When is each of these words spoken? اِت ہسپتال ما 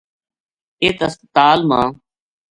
اِت 0.81 0.97
ہسپتال 1.09 1.57
ما 1.69 1.81